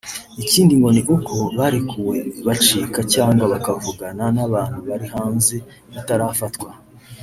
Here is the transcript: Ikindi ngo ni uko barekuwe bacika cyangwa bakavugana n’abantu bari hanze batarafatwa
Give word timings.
Ikindi 0.43 0.73
ngo 0.77 0.89
ni 0.95 1.01
uko 1.15 1.35
barekuwe 1.57 2.17
bacika 2.45 2.99
cyangwa 3.13 3.43
bakavugana 3.53 4.23
n’abantu 4.35 4.77
bari 4.87 5.07
hanze 5.13 5.55
batarafatwa 5.93 6.69